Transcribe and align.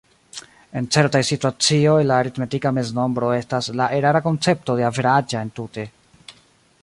En 0.79 0.85
certaj 0.95 1.19
situacioj, 1.27 1.97
la 2.11 2.17
aritmetika 2.23 2.71
meznombro 2.79 3.29
estas 3.35 3.69
la 3.81 3.89
erara 3.99 4.21
koncepto 4.29 4.77
de 4.81 4.87
"averaĝa" 4.89 5.45
entute. 5.49 5.85